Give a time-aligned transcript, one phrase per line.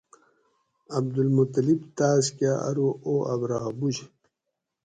[0.97, 3.97] عدالمطلب تاس کہ ارو او ابرھہ بُج